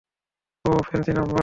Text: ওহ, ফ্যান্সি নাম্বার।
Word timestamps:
ওহ, 0.65 0.79
ফ্যান্সি 0.87 1.11
নাম্বার। 1.11 1.39